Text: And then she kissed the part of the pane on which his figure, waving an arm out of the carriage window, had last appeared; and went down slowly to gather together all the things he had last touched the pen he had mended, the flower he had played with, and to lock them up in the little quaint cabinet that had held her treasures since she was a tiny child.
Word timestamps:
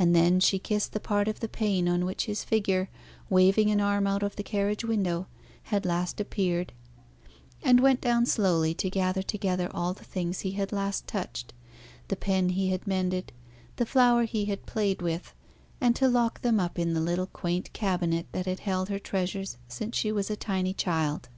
And 0.00 0.16
then 0.16 0.40
she 0.40 0.58
kissed 0.58 0.94
the 0.94 0.98
part 0.98 1.28
of 1.28 1.38
the 1.38 1.46
pane 1.48 1.88
on 1.88 2.04
which 2.04 2.24
his 2.26 2.42
figure, 2.42 2.88
waving 3.30 3.70
an 3.70 3.80
arm 3.80 4.04
out 4.04 4.24
of 4.24 4.34
the 4.34 4.42
carriage 4.42 4.84
window, 4.84 5.28
had 5.70 5.86
last 5.86 6.20
appeared; 6.20 6.72
and 7.62 7.78
went 7.78 8.00
down 8.00 8.26
slowly 8.26 8.74
to 8.74 8.90
gather 8.90 9.22
together 9.22 9.70
all 9.72 9.94
the 9.94 10.02
things 10.02 10.40
he 10.40 10.50
had 10.58 10.72
last 10.72 11.06
touched 11.06 11.52
the 12.08 12.16
pen 12.16 12.48
he 12.48 12.70
had 12.70 12.84
mended, 12.88 13.30
the 13.76 13.86
flower 13.86 14.24
he 14.24 14.46
had 14.46 14.66
played 14.66 15.00
with, 15.00 15.32
and 15.80 15.94
to 15.94 16.08
lock 16.08 16.40
them 16.40 16.58
up 16.58 16.76
in 16.76 16.92
the 16.92 17.00
little 17.00 17.28
quaint 17.28 17.72
cabinet 17.72 18.26
that 18.32 18.46
had 18.46 18.58
held 18.58 18.88
her 18.88 18.98
treasures 18.98 19.56
since 19.68 19.96
she 19.96 20.10
was 20.10 20.28
a 20.30 20.34
tiny 20.36 20.72
child. 20.74 21.28